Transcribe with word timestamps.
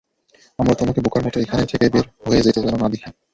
আমরা 0.59 0.73
তোমাকে 0.75 0.99
বোকার 1.01 1.21
মত 1.25 1.35
এখানে 1.37 1.63
থেকে 1.65 1.85
যেন 1.85 1.93
বের 1.93 2.05
হয়ে 2.25 2.43
যেতে 2.45 2.59
না 2.73 2.87
দেখি। 2.93 3.07